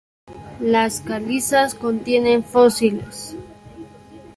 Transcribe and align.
Las 0.61 1.01
calizas 1.01 1.75
contienen 1.75 2.43
fósiles. 2.43 3.35